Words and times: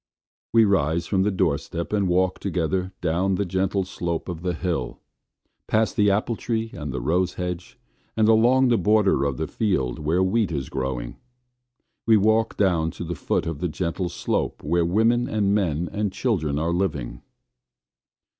We 0.51 0.65
rise 0.65 1.05
from 1.05 1.21
the 1.21 1.29
door 1.29 1.59
step 1.59 1.93
and 1.93 2.07
walk 2.09 2.39
together 2.39 2.91
down 3.01 3.35
the 3.35 3.45
gentle 3.45 3.83
slope 3.83 4.29
of 4.29 4.41
the 4.41 4.55
hill; 4.55 4.99
past 5.67 5.95
the 5.95 6.09
apple 6.09 6.35
tree, 6.35 6.71
and 6.73 6.91
the 6.91 6.99
rose 6.99 7.35
hedge; 7.35 7.77
and 8.17 8.27
along 8.27 8.69
the 8.69 8.79
border 8.79 9.25
of 9.25 9.37
the 9.37 9.45
field 9.45 9.99
where 9.99 10.23
wheat 10.23 10.51
is 10.51 10.69
growing. 10.69 11.17
We 12.07 12.17
walk 12.17 12.57
down 12.57 12.89
to 12.97 13.03
the 13.03 13.13
foot 13.13 13.45
of 13.45 13.59
the 13.59 13.69
gentle 13.69 14.09
slope 14.09 14.63
where 14.63 14.83
women 14.83 15.27
and 15.27 15.53
men 15.53 15.87
and 15.93 16.11
children 16.11 16.57
are 16.57 16.73
living. 16.73 17.21